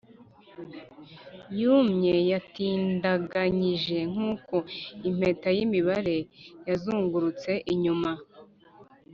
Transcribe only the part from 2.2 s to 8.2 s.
yatindiganyije nkuko impeta yimibare yazungurutse inyuma